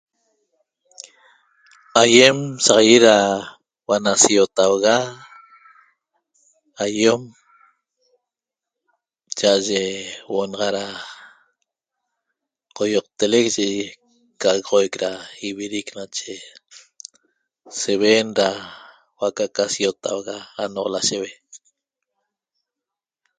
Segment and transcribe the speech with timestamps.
[2.03, 3.15] Aiem saxagui ra
[3.85, 4.95] huo'o na siotauga
[6.85, 7.21] aiom
[9.37, 9.81] cha'aye
[10.27, 10.85] huo'o naxa ra
[12.75, 13.67] qoioqtelec ye
[14.41, 15.11] ca'agoxoic ra
[15.47, 16.33] ivirec nache
[17.79, 18.47] seuen da
[19.17, 21.31] huo'o aca'aca da siotauga na anoq lasheue